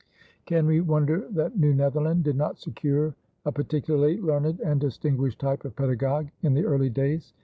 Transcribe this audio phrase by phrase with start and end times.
[0.47, 3.13] Can we wonder that New Netherland did not secure
[3.45, 7.33] a particularly learned and distinguished type of pedagogue in the early days?